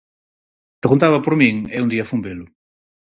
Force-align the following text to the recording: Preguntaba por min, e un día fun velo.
Preguntaba 0.81 1.23
por 1.23 1.33
min, 1.41 1.55
e 1.75 1.77
un 1.85 1.89
día 1.93 2.07
fun 2.09 2.21
velo. 2.27 2.45